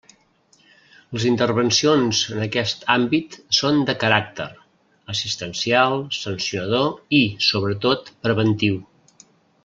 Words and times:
Les 1.15 1.25
intervencions 1.31 2.21
en 2.35 2.39
aquest 2.45 2.87
àmbit 2.93 3.37
són 3.59 3.77
de 3.89 3.95
caràcter: 4.05 4.47
assistencial, 5.15 5.97
sancionador 6.21 6.89
i, 7.23 7.25
sobretot, 7.53 8.11
preventiu. 8.27 8.81